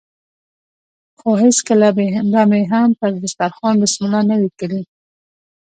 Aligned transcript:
خو 1.17 1.29
هېڅکله 1.43 1.87
به 1.95 2.03
مې 2.49 2.61
هم 2.71 2.89
پر 2.99 3.09
هغه 3.13 3.19
دسترخوان 3.25 3.75
بسم 3.83 4.01
الله 4.05 4.21
نه 4.29 4.35
وي 4.41 4.51
کړې. 4.59 4.81